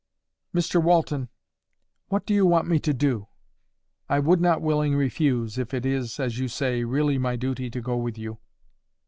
[0.51, 1.29] "Mr Walton,
[2.07, 3.27] what do you want me to do?
[4.09, 7.81] I would not willing refuse, if it is, as you say, really my duty to
[7.81, 8.39] go with you."